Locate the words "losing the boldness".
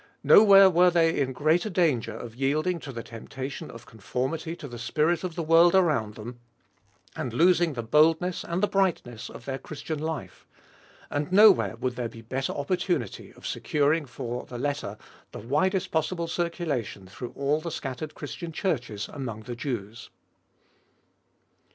7.31-8.43